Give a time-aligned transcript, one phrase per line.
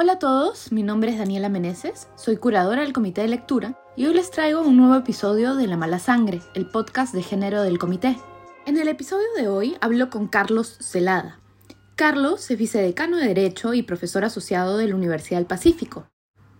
[0.00, 4.06] Hola a todos, mi nombre es Daniela Meneses, soy curadora del Comité de Lectura y
[4.06, 7.80] hoy les traigo un nuevo episodio de La Mala Sangre, el podcast de género del
[7.80, 8.16] comité.
[8.64, 11.40] En el episodio de hoy hablo con Carlos Celada.
[11.96, 16.06] Carlos es vicedecano de Derecho y profesor asociado de la Universidad del Pacífico.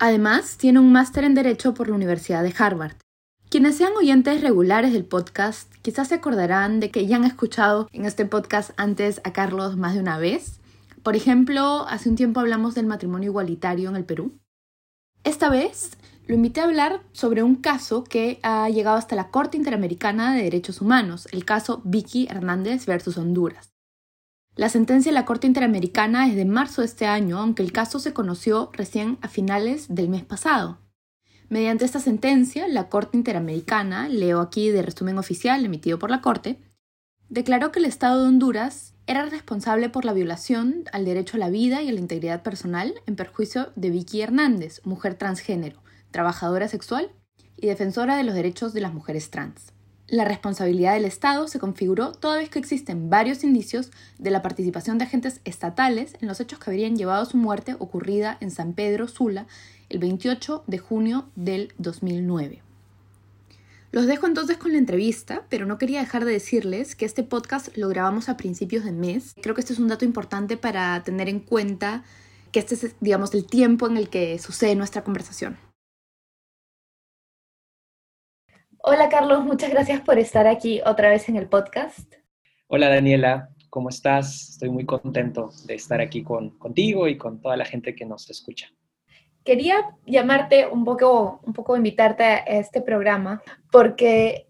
[0.00, 2.96] Además, tiene un máster en Derecho por la Universidad de Harvard.
[3.50, 8.04] Quienes sean oyentes regulares del podcast quizás se acordarán de que ya han escuchado en
[8.04, 10.58] este podcast antes a Carlos más de una vez.
[11.08, 14.38] Por ejemplo, hace un tiempo hablamos del matrimonio igualitario en el Perú.
[15.24, 19.56] Esta vez lo invité a hablar sobre un caso que ha llegado hasta la Corte
[19.56, 23.72] Interamericana de Derechos Humanos, el caso Vicky Hernández versus Honduras.
[24.54, 28.00] La sentencia de la Corte Interamericana es de marzo de este año, aunque el caso
[28.00, 30.76] se conoció recién a finales del mes pasado.
[31.48, 36.60] Mediante esta sentencia, la Corte Interamericana, leo aquí de resumen oficial emitido por la Corte,
[37.30, 41.48] declaró que el Estado de Honduras era responsable por la violación al derecho a la
[41.48, 47.10] vida y a la integridad personal en perjuicio de Vicky Hernández, mujer transgénero, trabajadora sexual
[47.56, 49.72] y defensora de los derechos de las mujeres trans.
[50.08, 54.98] La responsabilidad del Estado se configuró toda vez que existen varios indicios de la participación
[54.98, 58.74] de agentes estatales en los hechos que habrían llevado a su muerte ocurrida en San
[58.74, 59.46] Pedro Sula
[59.88, 62.67] el 28 de junio del 2009.
[63.90, 67.74] Los dejo entonces con la entrevista, pero no quería dejar de decirles que este podcast
[67.78, 69.34] lo grabamos a principios de mes.
[69.42, 72.04] Creo que este es un dato importante para tener en cuenta
[72.52, 75.56] que este es, digamos, el tiempo en el que sucede nuestra conversación.
[78.80, 82.14] Hola Carlos, muchas gracias por estar aquí otra vez en el podcast.
[82.66, 84.50] Hola Daniela, ¿cómo estás?
[84.50, 88.28] Estoy muy contento de estar aquí con, contigo y con toda la gente que nos
[88.28, 88.68] escucha
[89.44, 94.46] quería llamarte un poco, un poco invitarte a este programa porque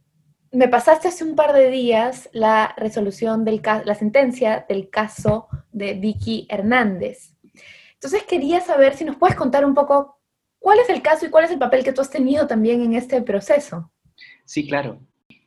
[0.50, 5.94] me pasaste hace un par de días la resolución del la sentencia del caso de
[5.94, 7.34] Vicky Hernández.
[7.94, 10.18] Entonces quería saber si nos puedes contar un poco
[10.58, 12.94] cuál es el caso y cuál es el papel que tú has tenido también en
[12.94, 13.90] este proceso.
[14.44, 15.00] Sí, claro.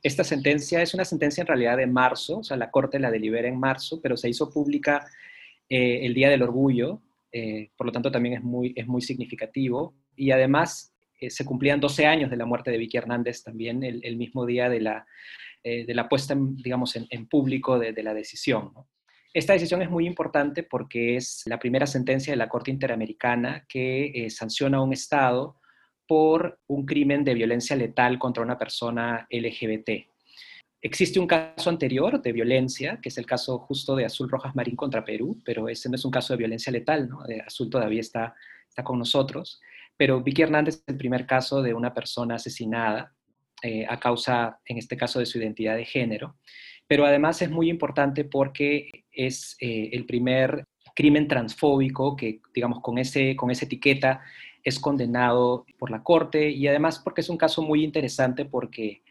[0.03, 3.47] Esta sentencia es una sentencia en realidad de marzo, o sea, la Corte la delibera
[3.47, 5.05] en marzo, pero se hizo pública
[5.69, 6.99] eh, el Día del Orgullo,
[7.31, 9.95] eh, por lo tanto también es muy, es muy significativo.
[10.15, 14.17] Y además eh, se cumplían 12 años de la muerte de Vicky Hernández también el,
[14.17, 15.05] mismo día de la,
[15.63, 18.71] eh, de la puesta, en, digamos, en, público de, la decisión.
[19.33, 24.27] Esta decisión es muy importante porque es la primera sentencia de la Corte Interamericana que
[24.29, 25.57] sanciona a un Estado
[26.05, 30.10] por un crimen de violencia letal contra una persona LGBT.
[30.83, 34.75] Existe un caso anterior de violencia, que es el caso justo de Azul Rojas Marín
[34.75, 37.19] contra Perú, pero ese no es un caso de violencia letal, ¿no?
[37.45, 38.33] Azul todavía está,
[38.67, 39.61] está con nosotros.
[39.95, 43.13] Pero Vicky Hernández es el primer caso de una persona asesinada
[43.61, 46.37] eh, a causa, en este caso, de su identidad de género.
[46.87, 50.65] Pero además es muy importante porque es eh, el primer
[50.95, 54.21] crimen transfóbico que, digamos, con, ese, con esa etiqueta
[54.63, 59.03] es condenado por la Corte y además porque es un caso muy interesante porque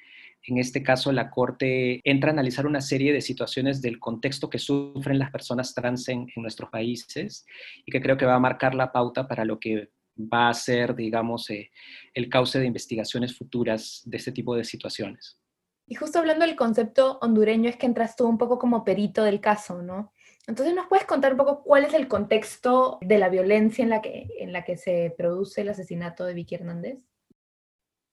[0.47, 4.59] en este caso, la Corte entra a analizar una serie de situaciones del contexto que
[4.59, 7.45] sufren las personas trans en, nuestros países
[7.85, 10.95] y que creo que va a marcar la pauta para lo que va a ser,
[10.95, 11.71] digamos, eh,
[12.15, 15.39] el cauce de investigaciones futuras de este tipo de situaciones.
[15.87, 19.41] Y justo hablando del concepto hondureño, es que entras tú un poco como perito del
[19.41, 20.13] caso, ¿no?
[20.47, 24.01] Entonces, ¿nos puedes contar un poco cuál es el contexto de la violencia en la
[24.01, 27.05] que, en la que se produce el asesinato de Vicky Hernández?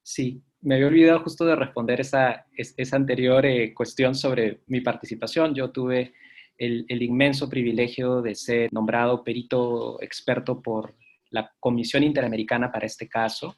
[0.03, 5.53] Sí, me había olvidado justo de responder esa, esa anterior eh, cuestión sobre mi participación.
[5.53, 6.13] Yo tuve
[6.57, 10.95] el, inmenso privilegio de ser nombrado perito experto por
[11.29, 13.57] la Comisión Interamericana para este caso.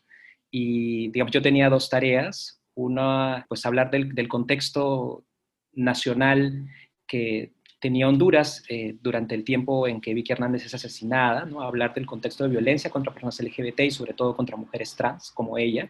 [0.51, 2.61] Y, digamos, yo tenía dos tareas.
[2.75, 5.25] Una, pues hablar del, contexto
[5.73, 6.67] nacional
[7.07, 11.61] que tenía Honduras eh, durante el tiempo en que Vicky Hernández es asesinada, ¿no?
[11.61, 15.57] hablar del contexto de violencia contra personas LGBT y sobre todo contra mujeres trans como
[15.57, 15.89] ella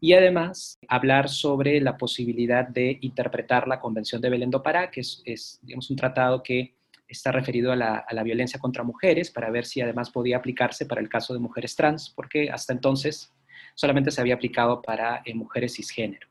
[0.00, 5.00] y además hablar sobre la posibilidad de interpretar la Convención de Belén do Pará, que
[5.00, 6.74] es, digamos, un tratado que
[7.06, 11.08] está referido a la, violencia contra mujeres, para ver si además podía aplicarse para el
[11.08, 13.32] caso de mujeres trans, porque hasta entonces
[13.74, 16.28] solamente se había aplicado para eh, mujeres cisgénero.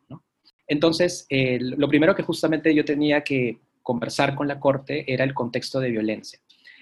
[0.67, 5.79] Entonces, lo primero que justamente yo tenía que conversar con la Corte era el contexto
[5.79, 6.39] de violencia.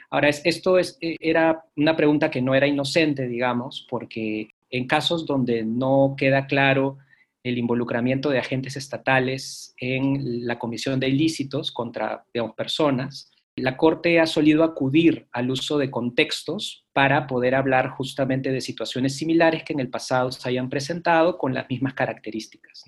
[0.09, 5.25] Ahora, esto es, eh, era una pregunta que no era inocente, digamos, porque en casos
[5.25, 6.97] donde no queda claro
[7.43, 12.25] el involucramiento de agentes estatales en la comisión de ilícitos contra
[12.55, 18.61] personas, la Corte ha solido acudir al uso de contextos para poder hablar justamente de
[18.61, 22.83] situaciones similares que en el pasado se hayan presentado con las mismas características.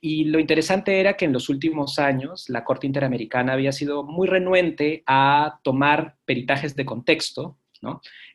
[0.00, 4.26] Y lo interesante era que en los últimos años la Corte Interamericana había sido muy
[4.26, 7.58] renuente a tomar peritajes de contexto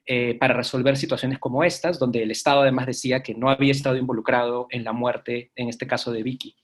[0.06, 3.98] Eh, para resolver situaciones como estas, donde el Estado además decía que no había estado
[3.98, 6.56] involucrado en la muerte, en este caso de Vicky.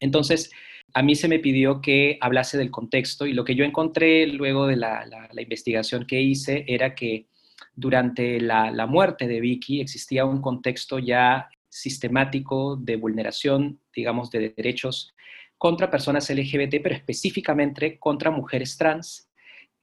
[0.00, 0.50] Entonces,
[0.94, 4.66] a mí se me pidió que hablase del contexto y lo que yo encontré luego
[4.66, 7.26] de la, investigación que hice era que
[7.74, 15.14] durante la, muerte de Vicky existía un contexto ya sistemático de vulneración, digamos, de derechos
[15.58, 19.27] contra personas LGBT, pero específicamente contra mujeres trans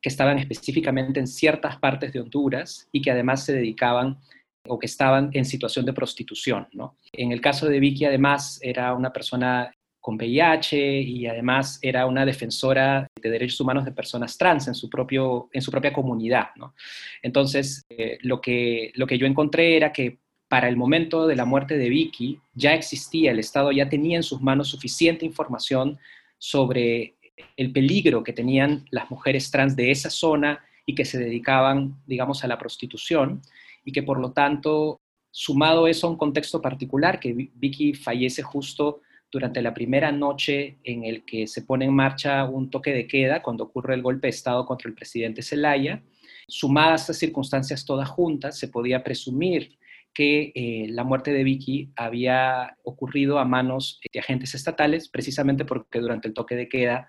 [0.05, 4.19] que estaban específicamente en ciertas partes de Honduras y que además se dedicaban
[4.67, 6.67] o que estaban en situación de prostitución.
[6.73, 6.95] ¿no?
[7.11, 12.23] En el caso de Vicky, además, era una persona con VIH y además era una
[12.23, 16.49] defensora de derechos humanos de personas trans en su, propio, en su propia comunidad.
[16.55, 16.75] ¿no?
[17.23, 21.45] Entonces, eh, lo, que, lo que yo encontré era que para el momento de la
[21.45, 25.97] muerte de Vicky ya existía, el Estado ya tenía en sus manos suficiente información
[26.37, 27.14] sobre
[27.57, 32.43] el peligro que tenían las mujeres trans de esa zona y que se dedicaban, digamos,
[32.43, 33.41] a la prostitución
[33.83, 34.99] y que por lo tanto,
[35.31, 39.01] sumado eso a un contexto particular, que Vicky fallece justo
[39.31, 43.41] durante la primera noche en el que se pone en marcha un toque de queda
[43.41, 46.01] cuando ocurre el golpe de Estado contra el presidente Zelaya.
[46.47, 49.77] Sumadas estas circunstancias todas juntas, se podía presumir
[50.13, 55.99] que eh, la muerte de Vicky había ocurrido a manos de agentes estatales, precisamente porque
[55.99, 57.07] durante el toque de queda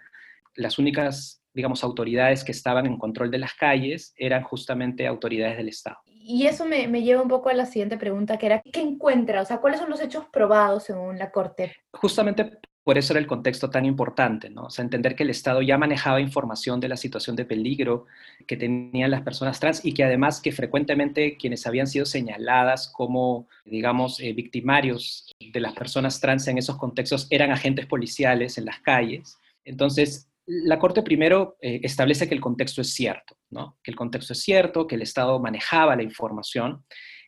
[0.57, 5.69] las únicas, digamos, autoridades que estaban en control de las calles eran justamente autoridades del
[5.69, 5.99] Estado.
[6.07, 9.43] Y eso me, me, lleva un poco a la siguiente pregunta, que era, ¿qué encuentra?
[9.43, 11.73] O sea, ¿cuáles son los hechos probados según la Corte?
[11.93, 14.67] Justamente por eso era el contexto tan importante, ¿no?
[14.67, 18.07] O sea, entender que el Estado ya manejaba información de la situación de peligro
[18.47, 23.49] que tenían las personas trans y que además que frecuentemente quienes habían sido señaladas como,
[23.65, 28.79] digamos, eh, victimarios de las personas trans en esos contextos eran agentes policiales en las
[28.79, 29.37] calles.
[29.65, 33.37] Entonces, la Corte primero eh, establece que el contexto es cierto,
[33.83, 36.85] que el contexto es cierto, que el Estado manejaba la información,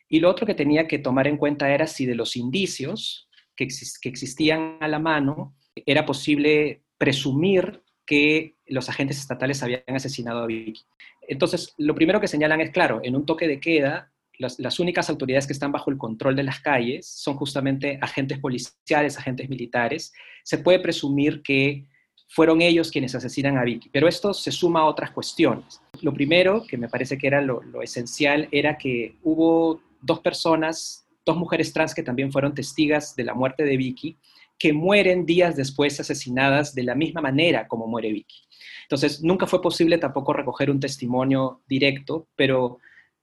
[0.07, 3.65] y lo otro que tenía que tomar en cuenta era si de los indicios que,
[3.65, 5.55] existían a la mano
[5.85, 10.81] era posible presumir que los agentes estatales habían asesinado a Vicky.
[11.27, 15.45] Entonces, lo primero que señalan es, claro, en un toque de queda, las, únicas autoridades
[15.45, 20.13] que están bajo el control de las calles son justamente agentes policiales, agentes militares.
[20.43, 21.85] Se puede presumir que
[22.29, 23.89] fueron ellos quienes asesinan a Vicky.
[23.89, 25.81] Pero esto se suma a otras cuestiones.
[26.01, 31.35] Lo primero, que me parece que era lo, esencial, era que hubo dos personas, dos
[31.35, 34.17] mujeres trans que también fueron testigas de la muerte de Vicky,
[34.59, 38.43] que mueren días después asesinadas de la misma manera como muere Vicky.
[38.83, 42.77] Entonces, nunca fue posible tampoco recoger un testimonio directo, pero,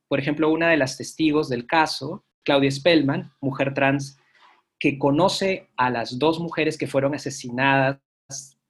[0.09, 4.19] por ejemplo, una de las testigos del caso, Claudia Spellman, mujer trans,
[4.79, 7.99] que conoce a las dos mujeres que fueron asesinadas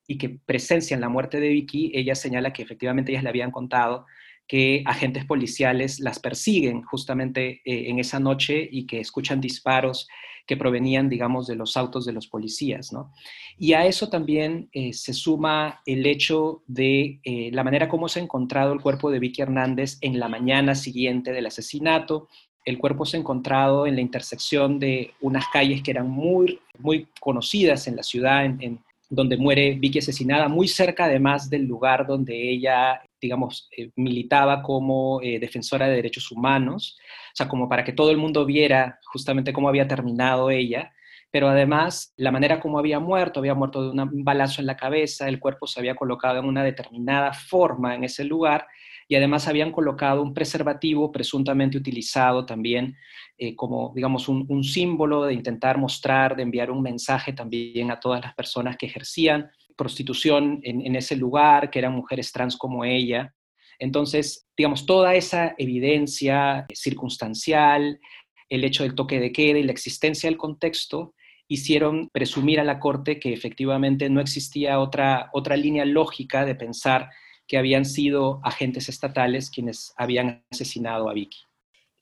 [0.06, 4.06] y que presencian la muerte de Vicky, ella señala que efectivamente ellas le habían contado
[4.46, 10.06] que agentes policiales las persiguen justamente eh, en esa noche y que escuchan disparos
[10.46, 13.12] que provenían, digamos, de los autos de los policías, ¿no?
[13.58, 18.20] Y a eso también eh, se suma el hecho de eh, la manera como se
[18.20, 22.28] ha encontrado el cuerpo de Vicky Hernández en la mañana siguiente del asesinato.
[22.64, 27.08] El cuerpo se ha encontrado en la intersección de unas calles que eran muy, muy
[27.20, 32.50] conocidas en la ciudad, en, donde muere Vicky asesinada, muy cerca además del lugar donde
[32.50, 36.98] ella, digamos, eh, militaba como eh, defensora de derechos humanos,
[37.32, 40.92] o sea, como para que todo el mundo viera justamente cómo había terminado ella,
[41.30, 45.28] pero además la manera como había muerto, había muerto de un balazo en la cabeza,
[45.28, 48.66] el cuerpo se había colocado en una determinada forma en ese lugar
[49.08, 52.96] y además habían colocado un preservativo presuntamente utilizado también
[53.38, 58.22] eh, como, digamos, un, símbolo de intentar mostrar, de enviar un mensaje también a todas
[58.22, 63.34] las personas que ejercían prostitución en, en ese lugar, que eran mujeres trans como ella.
[63.78, 68.00] Entonces, digamos, toda esa evidencia circunstancial,
[68.48, 71.14] el hecho del toque de queda y la existencia del contexto,
[71.48, 77.10] hicieron presumir a la Corte que efectivamente no existía otra, otra línea lógica de pensar
[77.46, 81.45] que habían sido agentes estatales quienes habían asesinado a Vicky.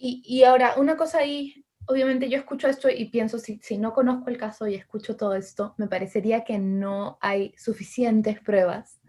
[0.06, 4.28] Y, ahora, una cosa ahí, obviamente yo escucho esto y pienso, si, si no conozco
[4.28, 9.00] el caso y escucho todo esto, me parecería que no hay suficientes pruebas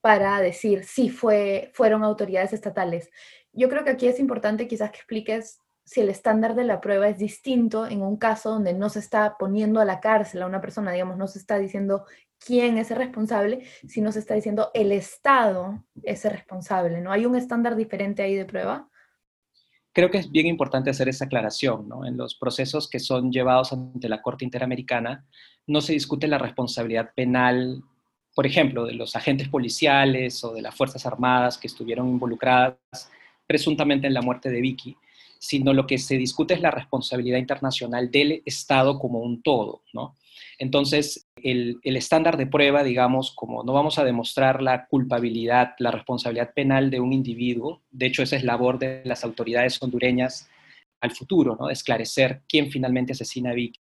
[0.00, 3.08] para decir si fue, fueron autoridades estatales.
[3.52, 7.08] Yo creo que aquí es importante quizás que expliques si el estándar de la prueba
[7.08, 10.60] es distinto en un caso donde no se está poniendo a la cárcel a una
[10.60, 12.04] persona, digamos, no se está diciendo
[12.44, 17.12] quién es el responsable, sino se está diciendo el Estado es el responsable, ¿no?
[17.12, 18.88] ¿Hay un estándar diferente ahí de prueba?
[19.92, 22.06] Creo que es bien importante hacer esa aclaración, ¿no?
[22.06, 25.26] En los procesos que son llevados ante la Corte Interamericana,
[25.66, 27.82] no se discute la responsabilidad penal,
[28.34, 32.78] por ejemplo, de los agentes policiales o de las Fuerzas Armadas que estuvieron involucradas
[33.46, 34.96] presuntamente en la muerte de Vicky,
[35.42, 40.14] sino lo que se discute es la responsabilidad internacional del Estado como un todo, ¿no?
[40.56, 46.54] Entonces, el, estándar de prueba, digamos, como no vamos a demostrar la culpabilidad, la responsabilidad
[46.54, 50.48] penal de un individuo, de hecho esa es labor de las autoridades hondureñas
[51.00, 51.70] al futuro, ¿no?
[51.70, 53.80] esclarecer quién finalmente asesina a Vicky.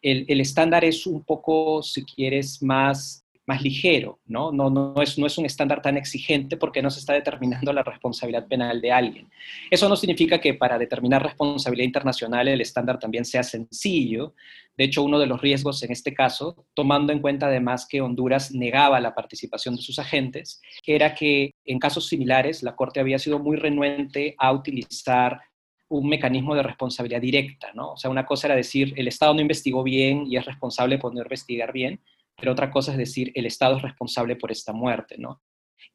[0.00, 4.52] El, estándar es un poco, si quieres, más más ligero, ¿no?
[4.52, 7.82] No, no, es, no es un estándar tan exigente porque no se está determinando la
[7.82, 9.28] responsabilidad penal de alguien.
[9.68, 14.34] Eso no significa que para determinar responsabilidad internacional el estándar también sea sencillo.
[14.76, 18.52] De hecho, uno de los riesgos en este caso, tomando en cuenta además que Honduras
[18.52, 23.40] negaba la participación de sus agentes, era que en casos similares la Corte había sido
[23.40, 25.40] muy renuente a utilizar
[25.88, 27.94] un mecanismo de responsabilidad directa, ¿no?
[27.94, 31.12] O sea, una cosa era decir, el Estado no investigó bien y es responsable por
[31.12, 32.00] no investigar bien,
[32.40, 35.40] pero otra cosa es decir, el Estado es responsable por esta muerte, ¿no?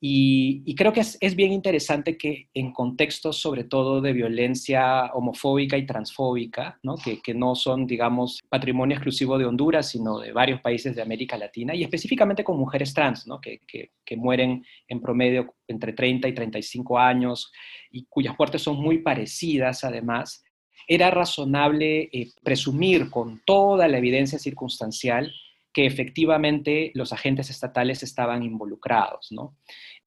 [0.01, 5.85] Y, creo que es, bien interesante que en contextos sobre todo de violencia homofóbica y
[5.85, 6.95] transfóbica, ¿no?
[6.95, 11.73] Que, no son, digamos, patrimonio exclusivo de Honduras, sino de varios países de América Latina,
[11.73, 13.39] y específicamente con mujeres trans, ¿no?
[13.39, 17.51] que, que mueren en promedio entre 30 y 35 años
[17.89, 20.43] y cuyas muertes son muy parecidas además,
[20.87, 25.33] era razonable eh, presumir con toda la evidencia circunstancial
[25.75, 29.57] que efectivamente los agentes estatales estaban involucrados, ¿no?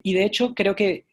[0.02, 1.04] Y de hecho creo que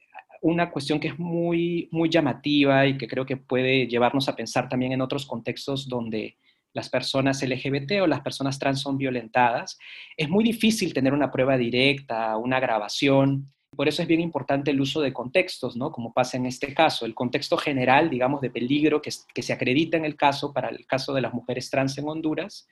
[0.42, 4.70] una cuestión que es muy, muy llamativa y que creo que puede llevarnos a pensar
[4.70, 6.38] también en otros contextos donde
[6.72, 9.78] las personas LGBT o las personas trans son violentadas,
[10.16, 13.52] es muy difícil tener una prueba directa, una grabación.
[13.76, 15.92] Por eso es bien importante el uso de contextos, ¿no?
[15.92, 19.98] Como pasa en este caso, el contexto general, digamos, de peligro que, que se acredita
[19.98, 22.70] en el caso para el caso de las mujeres trans en Honduras,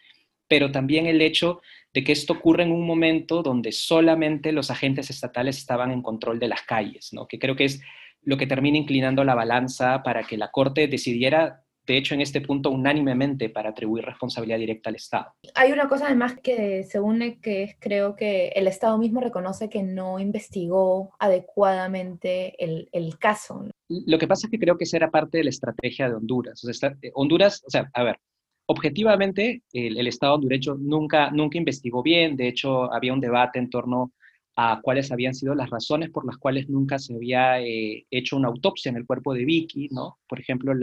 [0.47, 1.61] pero también el hecho
[1.93, 6.39] de que esto ocurre en un momento donde solamente los agentes estatales estaban en control
[6.39, 7.27] de las calles, ¿no?
[7.27, 7.81] que creo que es
[8.25, 12.41] lo que termina inclinando la balanza para que la Corte decidiera, de hecho, en este
[12.41, 15.33] punto unánimemente para atribuir responsabilidad directa al Estado.
[15.55, 19.69] Hay una cosa además que se une, que es creo que el Estado mismo reconoce
[19.69, 23.65] que no investigó adecuadamente el, el caso.
[23.89, 26.63] Lo que pasa es que creo que esa era parte de la estrategia de Honduras.
[26.63, 28.17] O sea, Honduras, o sea, a ver,
[28.65, 34.13] objetivamente, el, Estado hondureño nunca, nunca investigó bien, de hecho, había un debate en torno
[34.55, 38.49] a cuáles habían sido las razones por las cuales nunca se había eh, hecho una
[38.49, 40.19] autopsia en el cuerpo de Vicky, ¿no?
[40.27, 40.73] Por ejemplo,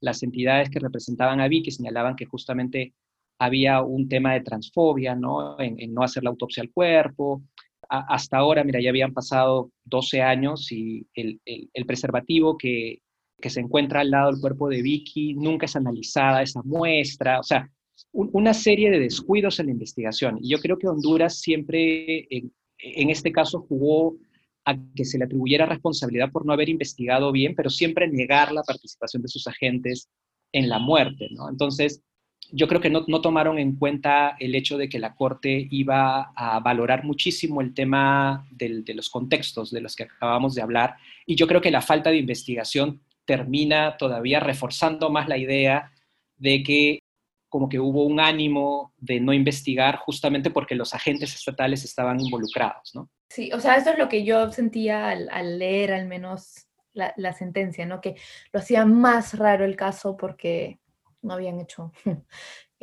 [0.00, 2.94] las entidades que representaban a Vicky señalaban que justamente
[3.38, 5.60] había un tema de transfobia, ¿no?
[5.60, 7.42] En, no hacer la autopsia al cuerpo.
[7.88, 13.02] hasta ahora, mira, ya habían pasado 12 años y el, el preservativo que,
[13.42, 17.42] que se encuentra al lado del cuerpo de Vicky, nunca es analizada esa muestra, o
[17.42, 17.68] sea,
[18.12, 20.38] una serie de descuidos en la investigación.
[20.40, 24.16] Y yo creo que Honduras siempre, en, este caso, jugó
[24.64, 28.62] a que se le atribuyera responsabilidad por no haber investigado bien, pero siempre negar la
[28.62, 30.08] participación de sus agentes
[30.52, 31.48] en la muerte, ¿no?
[31.48, 32.02] Entonces,
[32.50, 36.60] yo creo que no, tomaron en cuenta el hecho de que la Corte iba a
[36.60, 40.96] valorar muchísimo el tema de los contextos de los que acabamos de hablar,
[41.26, 45.92] y yo creo que la falta de investigación termina todavía reforzando más la idea
[46.36, 47.02] de que
[47.48, 52.94] como que hubo un ánimo de no investigar justamente porque los agentes estatales estaban involucrados,
[52.94, 53.10] ¿no?
[53.28, 57.84] Sí, o sea, eso es lo que yo sentía al, leer al menos la, sentencia,
[57.84, 58.00] ¿no?
[58.00, 58.16] Que
[58.52, 60.80] lo hacía más raro el caso porque
[61.20, 61.92] no habían hecho...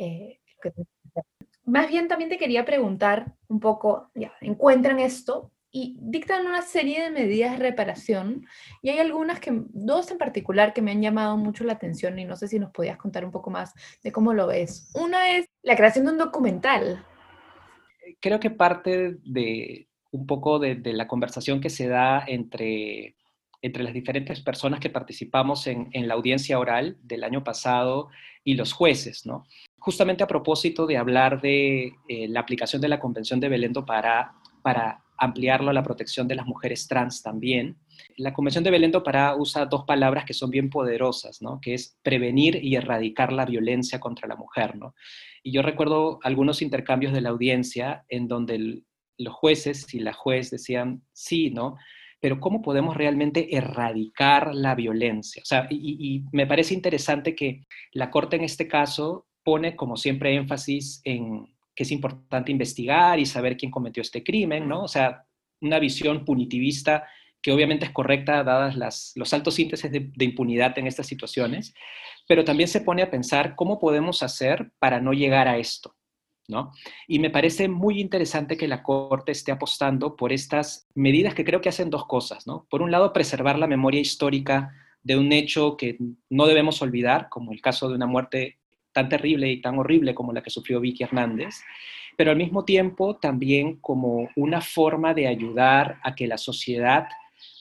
[0.02, 0.40] Eh,
[1.66, 7.02] más bien también te quería preguntar un poco, ya, encuentran esto, y dictan una serie
[7.02, 8.46] de medidas de reparación
[8.82, 12.24] y hay algunas que, dos en particular, que me han llamado mucho la atención y
[12.24, 13.72] no sé si nos podías contar un poco más
[14.02, 14.90] de cómo lo ves.
[14.94, 17.04] Una es la creación de un documental.
[18.20, 23.16] Creo que parte de un poco de, la conversación que se da entre,
[23.62, 28.08] entre las diferentes personas que participamos en, en la audiencia oral del año pasado
[28.42, 29.44] y los jueces, ¿no?
[29.78, 34.32] Justamente a propósito de hablar de eh, la aplicación de la Convención de Belén para,
[34.62, 37.76] para ampliarlo a la protección de las mujeres trans también.
[38.16, 41.60] La Convención de Belén do Pará usa dos palabras que son bien poderosas, ¿no?
[41.60, 44.76] que es prevenir y erradicar la violencia contra la mujer.
[44.76, 44.94] ¿no?
[45.42, 48.82] Y yo recuerdo algunos intercambios de la audiencia en donde
[49.18, 51.76] los jueces y la juez decían, sí, ¿no?
[52.22, 55.42] Pero ¿cómo podemos realmente erradicar la violencia?
[55.42, 60.34] O sea, y me parece interesante que la Corte en este caso pone como siempre
[60.34, 64.84] énfasis en que es importante investigar y saber quién cometió este crimen, ¿no?
[64.84, 65.24] O sea,
[65.60, 67.04] una visión punitivista
[67.42, 71.74] que obviamente es correcta dadas las, los altos índices de, impunidad en estas situaciones,
[72.28, 75.94] pero también se pone a pensar cómo podemos hacer para no llegar a esto.
[76.48, 76.72] ¿no?
[77.06, 81.60] Y me parece muy interesante que la Corte esté apostando por estas medidas que creo
[81.60, 82.66] que hacen dos cosas, ¿no?
[82.68, 84.74] Por un lado, preservar la memoria histórica
[85.04, 85.96] de un hecho que
[86.28, 88.58] no debemos olvidar, como el caso de una muerte
[89.00, 91.62] tan terrible y tan horrible como la que sufrió Vicky Hernández,
[92.16, 97.08] pero al mismo tiempo también como una forma de ayudar a que la sociedad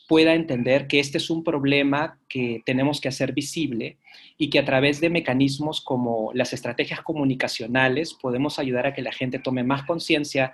[0.07, 3.97] pueda entender que este es un problema que tenemos que hacer visible
[4.37, 9.13] y que a través de mecanismos como las estrategias comunicacionales podemos ayudar a que la
[9.13, 10.51] gente tome más conciencia,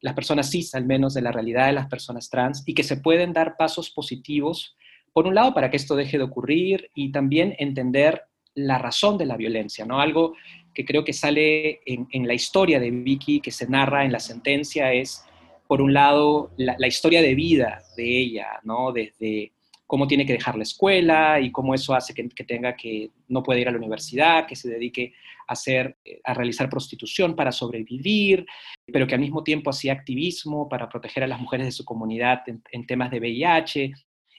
[0.00, 2.98] las personas cis al menos, de la realidad de las personas trans y que se
[2.98, 4.76] pueden dar pasos positivos,
[5.12, 8.27] por un lado, para que esto deje de ocurrir y también entender
[8.58, 10.00] la razón de la violencia, ¿no?
[10.00, 10.34] Algo
[10.74, 14.92] que creo que sale en, la historia de Vicky, que se narra en la sentencia,
[14.92, 15.24] es
[15.66, 18.92] por un lado, la, historia de vida de ella, ¿no?
[18.92, 19.52] Desde
[19.86, 23.60] cómo tiene que dejar la escuela y cómo eso hace que, tenga que, no puede
[23.60, 25.14] ir a la universidad, que se dedique
[25.46, 28.46] a, hacer, a realizar prostitución para sobrevivir,
[28.86, 32.42] pero que al mismo tiempo hacía activismo para proteger a las mujeres de su comunidad
[32.46, 33.92] en, temas de VIH,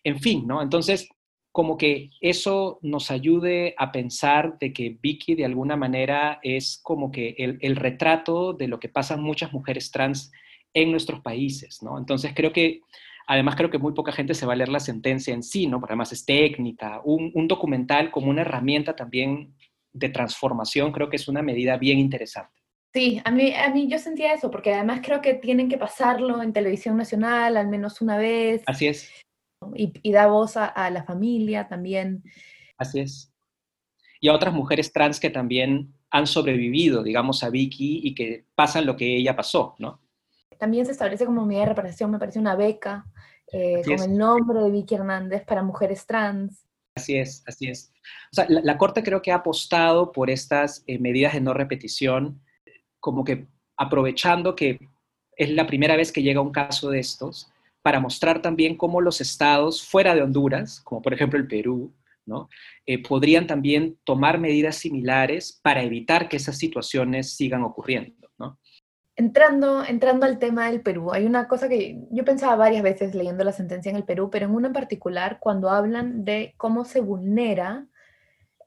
[0.03, 0.61] en fin, ¿no?
[0.61, 1.09] Entonces,
[1.51, 7.11] como que eso nos ayude a pensar de que Vicky de alguna manera es como
[7.11, 10.31] que el, el retrato de lo que pasan muchas mujeres trans
[10.73, 11.97] en nuestros países, ¿no?
[11.97, 12.81] Entonces creo que,
[13.29, 15.79] además creo que muy poca gente se va a leer la sentencia en sí, ¿no?
[15.79, 19.55] Porque además es técnica, un, documental como una herramienta también
[19.93, 22.59] de transformación, creo que es una medida bien interesante.
[22.91, 26.41] Sí, a mí, a mí yo sentía eso, porque además creo que tienen que pasarlo
[26.41, 28.63] en televisión nacional al menos una vez.
[28.65, 29.11] Así es.
[29.75, 32.23] Y, da voz a, a, la familia también.
[32.77, 33.31] Así es.
[34.21, 38.85] Y a otras mujeres trans que también han sobrevivido, digamos, a Vicky y que pasan
[38.85, 40.01] lo que ella pasó, ¿no?
[40.59, 43.05] también se establece como medida de reparación, me parece una beca
[43.51, 46.65] eh, con el nombre de Vicky Hernández para mujeres trans.
[46.95, 47.93] Así es, así es.
[48.31, 52.41] O sea, la, Corte creo que ha apostado por estas eh, medidas de no repetición,
[52.99, 53.47] como que
[53.77, 54.79] aprovechando que
[55.37, 57.49] es la primera vez que llega un caso de estos,
[57.89, 61.91] para mostrar también cómo los estados fuera de Honduras, como por ejemplo el Perú,
[62.23, 62.47] ¿no?
[62.85, 68.29] Eh, podrían también tomar medidas similares para evitar que esas situaciones sigan ocurriendo.
[69.15, 73.43] Entrando, entrando al tema del Perú, hay una cosa que yo pensaba varias veces leyendo
[73.43, 77.01] la sentencia en el Perú, pero en una en particular, cuando hablan de cómo se
[77.01, 77.87] vulnera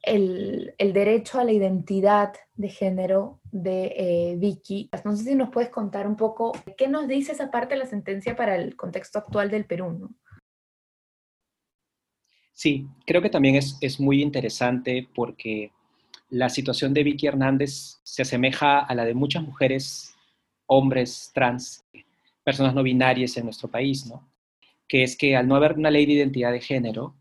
[0.02, 4.90] el, derecho a la identidad de género de eh, Vicky.
[5.04, 7.86] No sé si nos puedes contar un poco qué nos dice esa parte de la
[7.86, 10.14] sentencia para el contexto actual del Perú.
[12.52, 15.72] Sí, creo que también es, es muy interesante porque
[16.28, 20.14] la situación de Vicky Hernández se asemeja a la de muchas mujeres
[20.66, 21.84] hombres trans,
[22.44, 24.28] personas no binarias en nuestro país, ¿no?
[24.88, 27.14] Que es que al no haber una ley de identidad de género,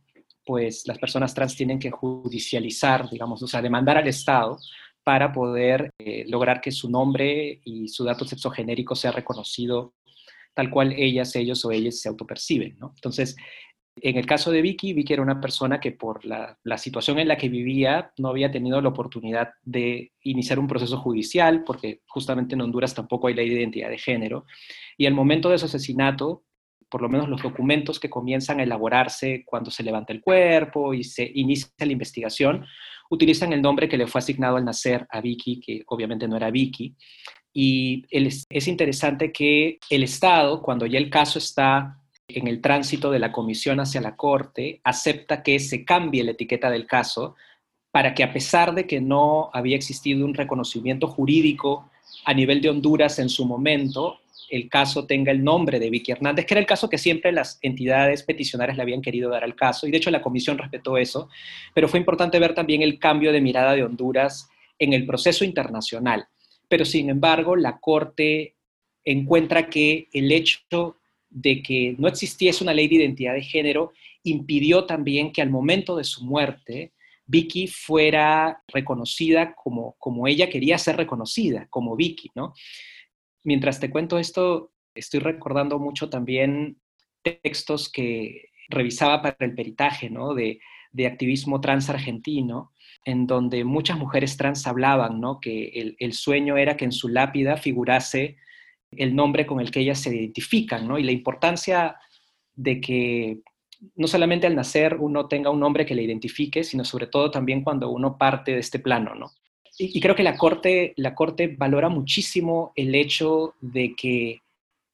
[0.46, 4.58] pues las personas trans tienen que judicializar, digamos, o sea, demandar al Estado
[5.04, 9.96] para poder eh, lograr que su nombre y su dato sexogenérico sea reconocido
[10.54, 12.92] tal cual ellas, ellos o ellas se autoperciben, ¿no?
[12.96, 13.36] Entonces,
[13.96, 17.38] en el caso de Vicky, Vicky era una persona que por la, situación en la
[17.38, 22.62] que vivía no había tenido la oportunidad de iniciar un proceso judicial, porque justamente en
[22.62, 24.46] Honduras tampoco hay ley de identidad de género.
[24.98, 26.44] Y al momento de su asesinato,
[26.92, 31.06] por lo menos los documentos que comienzan a elaborarse cuando se levanta el cuerpo y
[31.06, 32.66] se inicia la investigación,
[33.10, 36.52] utilizan el nombre que le fue asignado al nacer a Vicky, que obviamente no era
[36.52, 36.94] Vicky.
[37.54, 43.20] Y es interesante que el Estado, cuando ya el caso está en el tránsito de
[43.20, 47.36] la comisión hacia la Corte, acepta que se cambie la etiqueta del caso
[47.92, 51.90] para que a pesar de que no había existido un reconocimiento jurídico
[52.26, 54.20] a nivel de Honduras en su momento,
[54.52, 57.58] el caso tenga el nombre de Vicky Hernández, que era el caso que siempre las
[57.62, 61.30] entidades peticionarias le habían querido dar al caso, y de hecho la comisión respetó eso,
[61.74, 66.28] pero fue importante ver también el cambio de mirada de Honduras en el proceso internacional.
[66.68, 68.56] Pero sin embargo, la Corte
[69.06, 70.98] encuentra que el hecho
[71.30, 75.96] de que no existiese una ley de identidad de género impidió también que al momento
[75.96, 76.92] de su muerte
[77.26, 82.54] Vicky fuera reconocida como, como ella quería ser reconocida, como Vicky, ¿no?
[83.44, 86.78] Mientras te cuento esto, estoy recordando mucho también
[87.24, 90.10] textos que revisaba para el peritaje.
[90.94, 92.72] De, activismo trans argentino,
[93.06, 95.40] en donde muchas mujeres trans hablaban, ¿no?
[95.40, 98.38] Que el, sueño era que en su lápida figurase
[98.92, 100.96] el nombre con el que ellas se identifican.
[100.98, 101.96] Y la importancia
[102.54, 103.40] de que
[103.96, 107.64] no solamente al nacer uno tenga un nombre que le identifique, sino sobre todo también
[107.64, 109.32] cuando uno parte de este plano, ¿no?
[109.78, 114.42] Y, creo que la corte, la corte valora muchísimo el hecho de que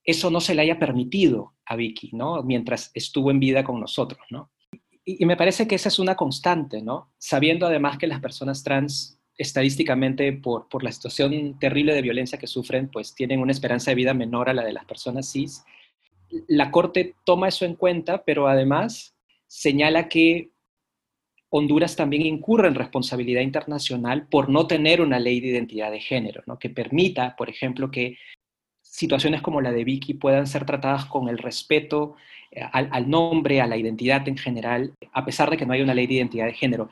[0.04, 2.42] eso no se le haya permitido a Vicky, ¿no?
[2.44, 4.50] Mientras estuvo en vida con nosotros, ¿no?
[5.04, 7.12] Y, me parece que esa es una constante, ¿no?
[7.18, 12.48] Sabiendo además que las personas trans estadísticamente por, por, la situación terrible de violencia que
[12.48, 15.64] sufren, pues tienen una esperanza de vida menor a la de las personas cis.
[16.48, 19.16] La Corte toma eso en cuenta, pero además
[19.48, 20.50] señala que
[21.50, 26.44] Honduras también incurre en responsabilidad internacional por no tener una ley de identidad de género,
[26.46, 26.60] ¿no?
[26.60, 28.18] que permita, por ejemplo, que
[28.82, 32.16] situaciones como la de Vicky puedan ser tratadas con el respeto
[32.52, 35.94] eh, al, nombre, a la identidad en general, a pesar de que no hay una
[35.94, 36.90] ley de identidad de género.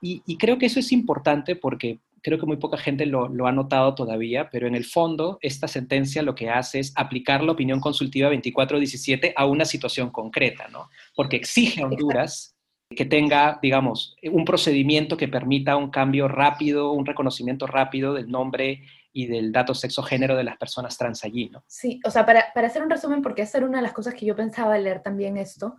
[0.00, 3.52] Y, creo que eso es importante porque creo que muy poca gente lo, lo, ha
[3.52, 7.80] notado todavía, pero en el fondo esta sentencia lo que hace es aplicar la opinión
[7.80, 10.88] consultiva 2417 a una situación concreta, ¿no?
[11.14, 12.57] Porque exige a Honduras
[12.90, 18.82] que tenga, digamos, un procedimiento que permita un cambio rápido, un reconocimiento rápido del nombre
[19.12, 21.62] y del dato sexo-género de las personas trans allí, ¿no?
[21.66, 24.24] Sí, o sea, para, hacer un resumen, porque esa era una de las cosas que
[24.24, 25.76] yo pensaba leer también esto,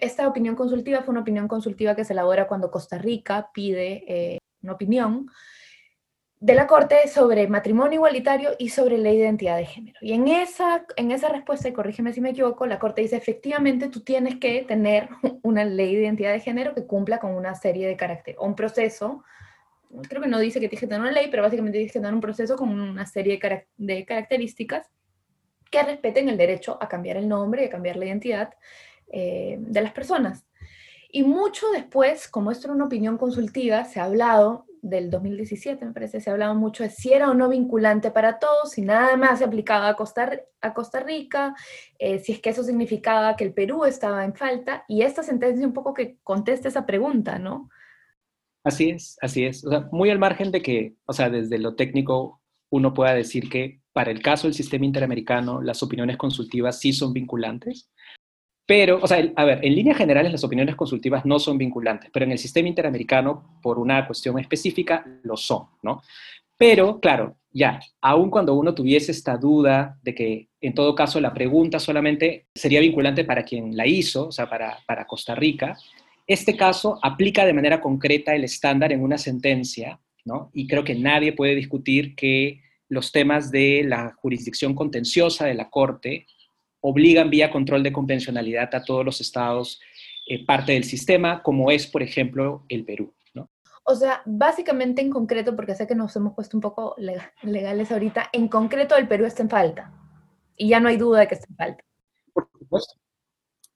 [0.00, 4.38] esta opinión consultiva fue una opinión consultiva que se elabora cuando Costa Rica pide eh,
[4.62, 5.28] una opinión
[6.42, 9.96] de la Corte sobre matrimonio igualitario y sobre de identidad de género.
[10.00, 13.88] Y en esa, en esa respuesta, y corrígeme si me equivoco, la Corte dice, efectivamente,
[13.88, 15.08] tú tienes que tener
[15.42, 19.22] una ley de identidad de género que cumpla con una serie de caracteres, un proceso,
[20.08, 22.12] creo que no dice que tienes que tener una ley, pero básicamente tienes que tener
[22.12, 23.38] un proceso con una serie
[23.76, 24.90] de, características
[25.70, 28.52] que respeten el derecho a cambiar el nombre y a cambiar la identidad
[29.12, 30.44] eh, de las personas.
[31.14, 35.92] Y mucho después, como esto era una opinión consultiva, se ha hablado del 2017, me
[35.92, 39.16] parece, se ha hablado mucho de si era o no vinculante para todos, si nada
[39.18, 41.54] más se aplicaba a Costa, a Costa Rica,
[41.98, 45.66] eh, si es que eso significaba que el Perú estaba en falta, y esta sentencia
[45.66, 47.68] un poco que contesta esa pregunta, ¿no?
[48.64, 49.64] Así es, así es.
[49.66, 53.50] O sea, muy al margen de que, o sea, desde lo técnico uno pueda decir
[53.50, 57.90] que para el caso del sistema interamericano las opiniones consultivas sí son vinculantes,
[58.72, 62.24] pero, o sea, a ver, en líneas generales las opiniones consultivas no son vinculantes, pero
[62.24, 66.00] en el sistema interamericano, por una cuestión específica, lo son, ¿no?
[66.56, 71.34] Pero, claro, ya, aun cuando uno tuviese esta duda de que en todo caso la
[71.34, 75.76] pregunta solamente sería vinculante para quien la hizo, o sea, para, para Costa Rica,
[76.26, 80.50] este caso aplica de manera concreta el estándar en una sentencia, ¿no?
[80.54, 85.68] Y creo que nadie puede discutir que los temas de la jurisdicción contenciosa de la
[85.68, 86.24] Corte
[86.82, 89.80] obligan vía control de convencionalidad a todos los estados
[90.26, 93.14] eh, parte del sistema, como es, por ejemplo, el Perú.
[93.34, 93.48] ¿no?
[93.84, 96.94] O sea, básicamente en concreto, porque sé que nos hemos puesto un poco
[97.42, 99.92] legales ahorita, en concreto el Perú está en falta.
[100.56, 101.84] Y ya no hay duda de que está en falta.
[102.32, 102.94] Por supuesto.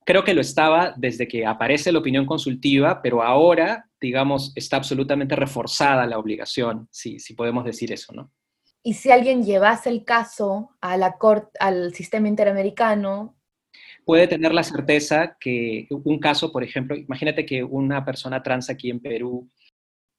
[0.04, 5.34] Creo que lo estaba desde que aparece la opinión consultiva, pero ahora, digamos, está absolutamente
[5.34, 8.30] reforzada la obligación, si, si podemos decir eso, ¿no?
[8.86, 13.34] Y si alguien llevase el caso al sistema interamericano.
[14.04, 18.88] Puede tener la certeza que un caso, por ejemplo, imagínate que una persona trans aquí
[18.88, 19.50] en Perú,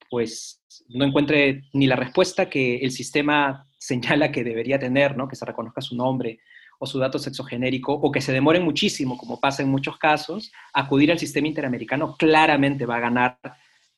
[0.09, 5.29] pues no encuentre ni la respuesta que el sistema señala que debería tener, ¿no?
[5.29, 6.39] que se reconozca su nombre
[6.77, 11.09] o su dato sexogenérico, o que se demore muchísimo, como pasa en muchos casos, acudir
[11.09, 13.39] al sistema interamericano claramente va a ganar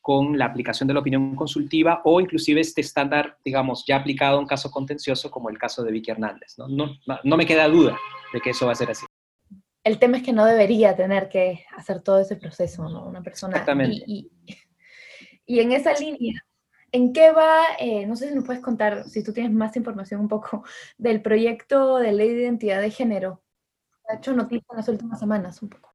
[0.09, 4.39] con la aplicación de la opinión consultiva o inclusive este estándar, digamos, ya aplicado a
[4.39, 6.57] un caso contencioso como el caso de Vicky Hernández.
[6.57, 6.67] ¿no?
[6.67, 7.95] No, no me queda duda
[8.33, 9.05] de que eso va a ser así.
[9.83, 13.05] El tema es que no debería tener que hacer todo ese proceso, ¿no?
[13.05, 13.51] Una persona...
[13.51, 14.03] Exactamente.
[14.07, 14.31] Y,
[15.45, 16.43] y, en esa línea,
[16.91, 20.21] ¿en qué va, eh, no sé si nos puedes contar, si tú tienes más información
[20.21, 20.63] un poco,
[20.97, 23.43] del proyecto de ley de identidad de género?
[24.09, 25.88] Ha hecho noticia en las últimas semanas un poco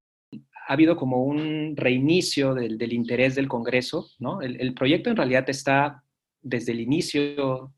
[0.66, 4.40] ha habido como un reinicio del, interés del Congreso, ¿no?
[4.42, 6.02] El, proyecto en realidad está
[6.42, 7.72] desde el inicio,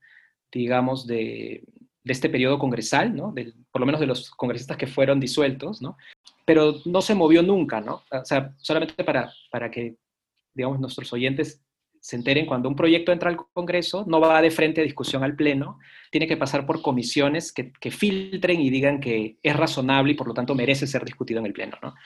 [0.53, 1.65] digamos, de,
[2.05, 3.35] este periodo congresal, ¿no?
[3.73, 5.97] por lo menos de los congresistas que fueron disueltos, ¿no?
[6.45, 8.05] Pero no se movió nunca, ¿no?
[8.13, 9.97] O sea, solamente para, para que,
[10.55, 11.61] digamos, nuestros oyentes
[12.01, 15.35] se enteren, cuando un proyecto entra al Congreso, no va de frente a discusión al
[15.35, 15.81] Pleno,
[16.13, 20.29] tiene que pasar por comisiones que, que filtren y digan que es razonable y por
[20.29, 21.97] lo tanto merece ser discutido en el Pleno, ¿no?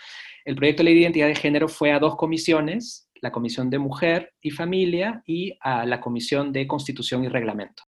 [0.44, 3.78] El proyecto de ley de identidad de género fue a dos comisiones, la Comisión de
[3.78, 7.82] Mujer y Familia y a la Comisión de Constitución y Reglamento.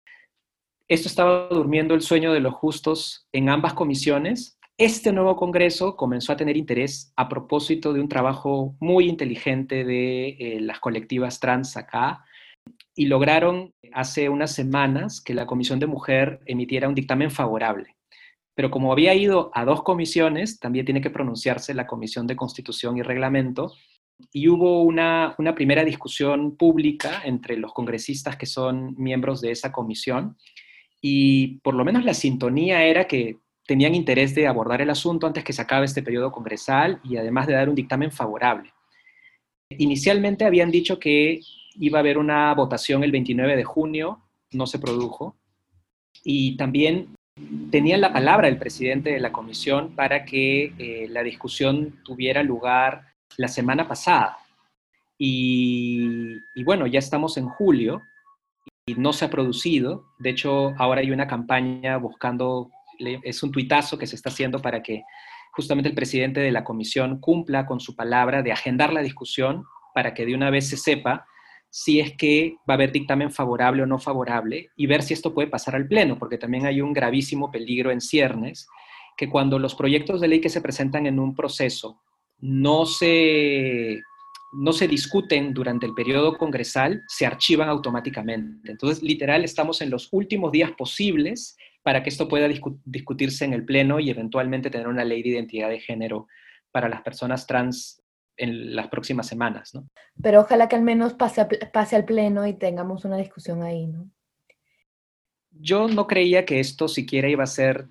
[0.88, 4.58] Esto estaba durmiendo el sueño de los justos en ambas comisiones.
[4.78, 10.30] Este nuevo Congreso comenzó a tener interés a propósito de un trabajo muy inteligente de
[10.30, 12.26] eh, las colectivas trans acá
[12.96, 17.99] y lograron hace unas semanas que la Comisión de Mujer emitiera un dictamen favorable
[18.60, 22.98] pero como había ido a dos comisiones, también tiene que pronunciarse la Comisión de Constitución
[22.98, 23.72] y Reglamento,
[24.34, 30.36] y hubo una, primera discusión pública entre los congresistas que son miembros de esa comisión,
[31.00, 35.46] y por lo menos la sintonía era que tenían interés de abordar el asunto antes
[35.46, 38.74] que se acabe este periodo congresal y además de dar un dictamen favorable.
[39.70, 41.40] Inicialmente habían dicho que
[41.76, 44.20] iba a haber una votación el 29 de junio,
[44.52, 45.38] no se produjo.
[46.26, 47.16] Y también
[47.72, 53.14] tenían la palabra el presidente de la comisión para que eh, la discusión tuviera lugar
[53.38, 54.38] la semana pasada.
[55.18, 58.02] Y, y, bueno, ya estamos en julio
[58.86, 60.06] y no se ha producido.
[60.18, 64.82] De hecho, ahora hay una campaña buscando, es un tuitazo que se está haciendo para
[64.82, 65.04] que
[65.52, 70.14] justamente el presidente de la comisión cumpla con su palabra de agendar la discusión para
[70.14, 71.26] que de una vez se sepa
[71.70, 75.34] si es que va a haber dictamen favorable o no favorable y ver si esto
[75.34, 78.68] puede pasar al Pleno, porque también hay un gravísimo peligro en ciernes,
[79.16, 82.02] que cuando los proyectos de ley que se presentan en un proceso
[82.40, 84.00] no se,
[84.54, 88.72] no se discuten durante el periodo congresal, se archivan automáticamente.
[88.72, 92.50] Entonces, literal, estamos en los últimos días posibles para que esto pueda
[92.86, 96.28] discutirse en el Pleno y eventualmente tener una ley de identidad de género
[96.72, 97.99] para las personas trans
[98.40, 99.88] en las próximas semanas, ¿no?
[100.22, 104.10] Pero ojalá que al menos pase, pase al pleno y tengamos una discusión ahí, ¿no?
[105.52, 107.88] Yo no creía que esto siquiera iba a ser,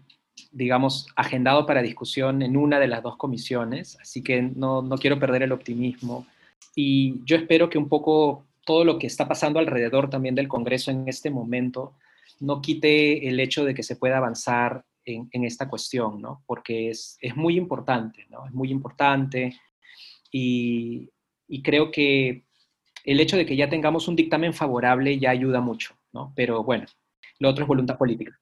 [0.51, 5.19] digamos, agendado para discusión en una de las dos comisiones, así que no, no quiero
[5.21, 6.27] perder el optimismo.
[6.75, 10.91] Y yo espero que un poco todo lo que está pasando alrededor también del Congreso
[10.91, 11.95] en este momento
[12.41, 16.43] no quite el hecho de que se pueda avanzar en, en esta cuestión, ¿no?
[16.47, 18.47] Porque es, es muy importante, ¿no?
[18.47, 19.59] Es muy importante
[20.31, 21.11] y,
[21.63, 22.45] creo que
[23.05, 26.33] el hecho de que ya tengamos un dictamen favorable ya ayuda mucho, ¿no?
[26.37, 26.87] Pero bueno,
[27.39, 28.39] lo otro es voluntad política.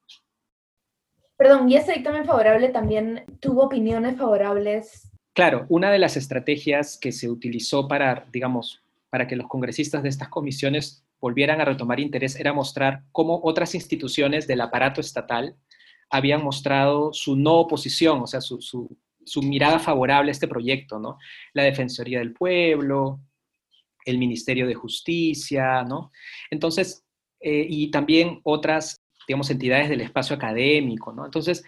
[1.36, 5.10] Perdón, ¿y ese dictamen favorable también tuvo opiniones favorables?
[5.34, 10.08] Claro, una de las estrategias que se utilizó para, digamos, para que los congresistas de
[10.08, 15.56] estas comisiones volvieran a retomar interés era mostrar cómo otras instituciones del aparato estatal
[16.10, 18.96] habían mostrado su no oposición, o sea, su, su
[19.42, 21.18] mirada favorable a este proyecto, ¿no?
[21.52, 23.20] La Defensoría del Pueblo,
[24.04, 26.12] el Ministerio de Justicia, ¿no?
[26.50, 27.04] Entonces,
[27.40, 31.24] eh, y también otras, digamos, entidades del espacio académico, ¿no?
[31.24, 31.64] Entonces,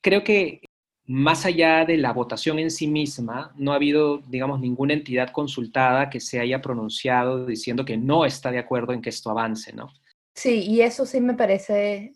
[0.00, 0.60] creo que
[1.06, 6.10] más allá de la votación en sí misma, no ha habido, digamos, ninguna entidad consultada
[6.10, 9.92] que se haya pronunciado diciendo que no está de acuerdo en que esto avance, ¿no?
[10.34, 12.14] Sí, y eso sí me parece,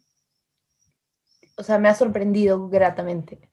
[1.56, 3.49] o sea, me ha sorprendido gratamente.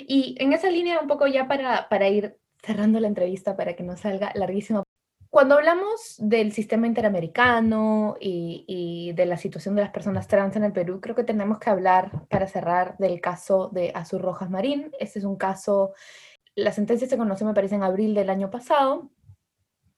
[0.00, 3.82] Y en esa línea, un poco ya para, para ir cerrando la entrevista para que
[3.82, 4.82] no salga larguísimo.
[5.30, 10.64] Cuando hablamos del sistema interamericano y, y, de la situación de las personas trans en
[10.64, 14.90] el Perú, creo que tenemos que hablar para cerrar del caso de Azur Rojas Marín.
[14.98, 15.92] Este es un caso,
[16.54, 19.10] la sentencia se conoció me parece en abril del año pasado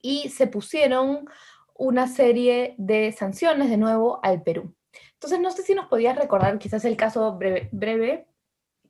[0.02, 1.26] y se pusieron
[1.74, 4.74] una serie de sanciones de nuevo al Perú.
[5.14, 8.26] Entonces, no sé si nos podías recordar quizás el caso breve, breve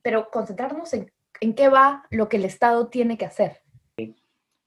[0.01, 3.61] pero concentrarnos en, en qué va lo que el Estado tiene que hacer.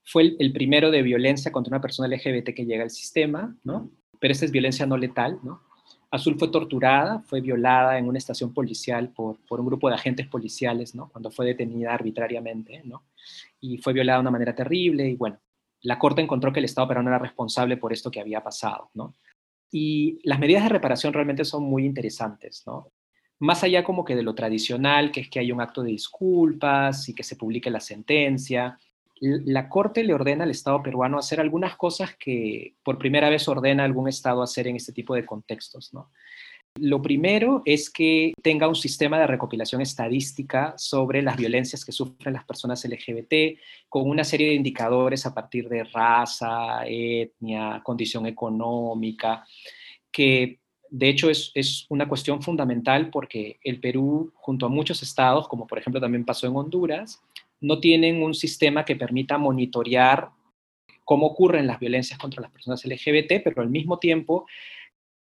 [0.03, 3.89] Fue el, primero de violencia contra una persona LGBT que llega al sistema, ¿no?
[4.19, 5.63] Pero esta es violencia no letal, ¿no?
[6.11, 10.27] Azul fue torturada, fue violada en una estación policial por, por, un grupo de agentes
[10.27, 11.09] policiales, ¿no?
[11.09, 13.03] Cuando fue detenida arbitrariamente, ¿no?
[13.59, 15.39] Y fue violada de una manera terrible y bueno,
[15.81, 19.15] la Corte encontró que el Estado peruano era responsable por esto que había pasado, ¿no?
[19.71, 22.91] Y las medidas de reparación realmente son muy interesantes, ¿no?
[23.39, 27.09] Más allá como que de lo tradicional, que es que hay un acto de disculpas
[27.09, 28.77] y que se publique la sentencia,
[29.21, 33.83] la Corte le ordena al Estado peruano hacer algunas cosas que por primera vez ordena
[33.83, 35.93] algún Estado hacer en este tipo de contextos.
[35.93, 36.11] ¿no?
[36.77, 42.33] Lo primero es que tenga un sistema de recopilación estadística sobre las violencias que sufren
[42.33, 49.45] las personas LGBT, con una serie de indicadores a partir de raza, etnia, condición económica,
[50.11, 50.59] que
[50.97, 55.77] de hecho, es, una cuestión fundamental porque el Perú, junto a muchos estados, como por
[55.77, 57.21] ejemplo también pasó en Honduras,
[57.59, 60.29] no tienen un sistema que permita monitorear
[61.03, 64.45] cómo ocurren las violencias contra las personas LGBT, pero al mismo tiempo,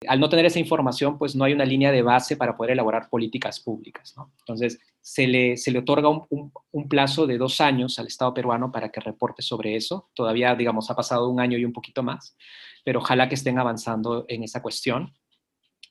[0.07, 3.09] al no tener esa información, pues no hay una línea de base para poder elaborar
[3.09, 4.13] políticas públicas.
[4.41, 8.89] Entonces, se le, se le otorga un, plazo de dos años al Estado peruano para
[8.89, 10.11] que reporte sobre eso.
[10.13, 12.37] Todavía, digamos, ha pasado un año y un poquito más,
[12.85, 15.11] pero ojalá que estén avanzando en esa cuestión.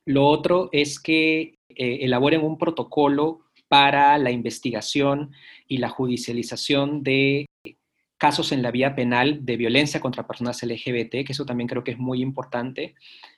[0.05, 5.33] Lo otro es que eh, elaboren un protocolo para la investigación
[5.67, 7.47] y la judicialización de
[8.19, 11.93] casos en la vía penal de violencia contra personas LGBT, que eso también creo que
[11.93, 12.95] es muy importante.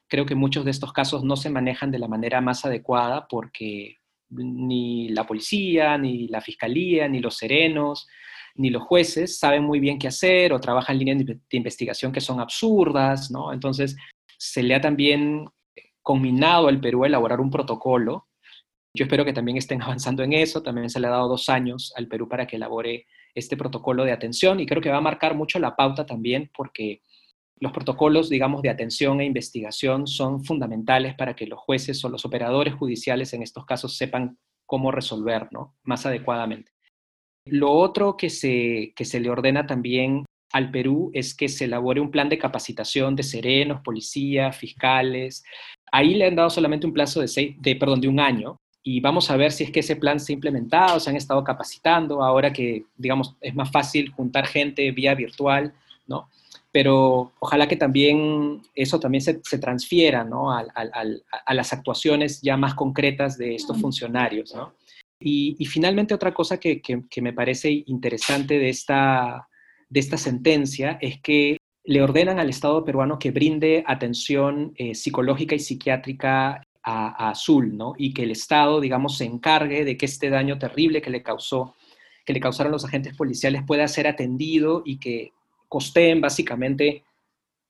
[0.08, 3.96] Creo que muchos de estos casos no se manejan de la manera más adecuada porque
[4.28, 8.08] ni la policía, ni la fiscalía, ni los serenos,
[8.56, 12.40] ni los jueces saben muy bien qué hacer o trabajan líneas de investigación que son
[12.40, 13.52] absurdas, ¿no?
[13.52, 13.96] Entonces,
[14.36, 15.46] se le ha también
[16.04, 18.28] combinado al Perú a elaborar un protocolo.
[18.96, 20.62] Yo espero que también estén avanzando en eso.
[20.62, 24.12] También se le ha dado dos años al Perú para que elabore este protocolo de
[24.12, 27.02] atención y creo que va a marcar mucho la pauta también porque
[27.58, 32.24] los protocolos, digamos, de atención e investigación son fundamentales para que los jueces o los
[32.24, 35.76] operadores judiciales en estos casos sepan cómo resolver ¿no?
[35.82, 36.72] más adecuadamente.
[37.46, 42.00] Lo otro que se, que se le ordena también al Perú es que se elabore
[42.00, 45.42] un plan de capacitación de serenos, policías, fiscales.
[45.94, 48.98] Ahí le han dado solamente un plazo de, seis, de, perdón, de un año y
[48.98, 52.20] vamos a ver si es que ese plan se ha implementado, se han estado capacitando,
[52.24, 55.72] ahora que, digamos, es más fácil juntar gente vía virtual,
[56.08, 56.28] ¿no?
[56.72, 60.50] Pero ojalá que también eso también se, se transfiera, ¿no?
[60.50, 60.66] A,
[61.46, 64.74] a, las actuaciones ya más concretas de estos funcionarios, ¿no?
[65.20, 69.46] Y, y finalmente otra cosa que, que, que, me parece interesante de esta,
[69.88, 75.54] de esta sentencia es que le ordenan al Estado peruano que brinde atención eh, psicológica
[75.54, 77.94] y psiquiátrica a, Azul, ¿no?
[77.98, 81.74] Y que el Estado, digamos, se encargue de que este daño terrible que le causó,
[82.24, 85.32] que le causaron los agentes policiales pueda ser atendido y que
[85.68, 87.04] costeen básicamente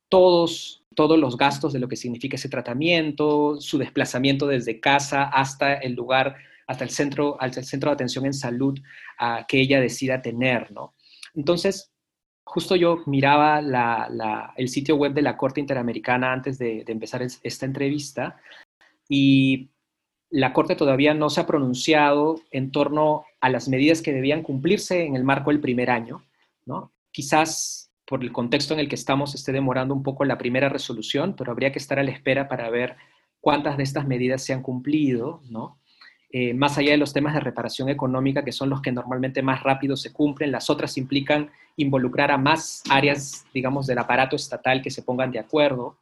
[0.09, 5.75] todos, todos los gastos de lo que significa ese tratamiento, su desplazamiento desde casa hasta
[5.75, 6.37] el lugar,
[6.69, 8.79] hasta el centro, al centro de atención en salud
[9.19, 10.95] a que ella decida tener, ¿no?
[11.35, 11.94] Entonces,
[12.45, 13.61] justo yo miraba
[14.57, 18.41] el sitio web de la Corte Interamericana antes de, empezar esta entrevista
[19.09, 19.71] y
[20.31, 25.05] la Corte todavía no se ha pronunciado en torno a las medidas que debían cumplirse
[25.05, 26.25] en el marco del primer año.
[26.67, 26.93] ¿no?
[27.11, 31.35] Quizás por el contexto en el que estamos esté demorando un poco la primera resolución,
[31.37, 32.97] pero habría que estar a la espera para ver
[33.41, 35.79] cuántas de estas medidas se han cumplido, ¿no?
[36.37, 39.63] Eh, más allá de los temas de reparación económica, que son los que normalmente más
[39.63, 44.91] rápido se cumplen, las otras implican involucrar a más áreas, digamos, del aparato estatal que
[44.91, 46.01] se pongan de acuerdo.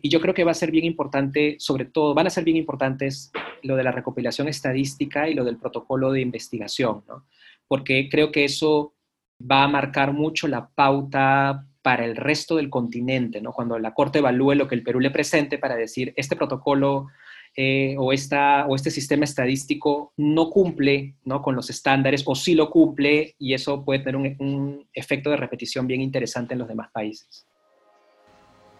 [0.00, 2.56] Y yo creo que va a ser bien importante, sobre todo, van a ser bien
[2.56, 3.32] importantes
[3.62, 7.26] lo de la recopilación estadística y lo del protocolo de investigación, ¿no?
[7.66, 8.94] Porque creo que eso
[9.42, 13.52] va a marcar mucho la pauta para el resto del continente, ¿no?
[13.52, 17.08] Cuando la Corte evalúe lo que el Perú le presente para decir, este protocolo
[17.56, 21.42] eh, o, esta, o este sistema estadístico no cumple ¿no?
[21.42, 25.36] con los estándares o sí lo cumple y eso puede tener un, un efecto de
[25.36, 27.46] repetición bien interesante en los demás países.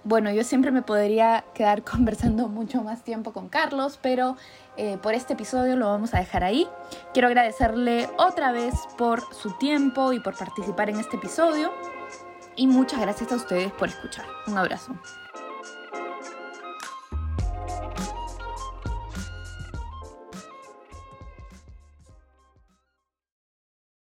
[0.05, 4.37] Bueno, yo siempre me podría quedar conversando mucho más tiempo con Carlos, pero
[4.77, 6.69] eh, por este episodio lo vamos a dejar ahí.
[7.13, 11.73] Quiero agradecerle otra vez por su tiempo y por participar en este episodio.
[12.57, 14.27] Y muchas gracias a ustedes por escuchar.
[14.47, 14.95] Un abrazo.